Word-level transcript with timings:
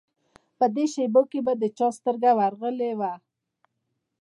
په 0.57 0.65
دې 0.75 0.85
شپو 0.93 1.21
کې 1.31 1.39
به 1.45 1.53
د 1.61 1.63
چا 1.77 1.87
سترګه 1.97 2.29
ورغلې 2.39 2.91
وای. 2.99 3.17